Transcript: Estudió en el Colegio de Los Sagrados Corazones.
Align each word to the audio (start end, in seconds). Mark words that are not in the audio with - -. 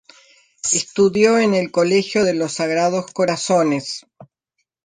Estudió 0.71 1.37
en 1.37 1.53
el 1.53 1.69
Colegio 1.71 2.23
de 2.23 2.33
Los 2.33 2.53
Sagrados 2.53 3.11
Corazones. 3.13 4.03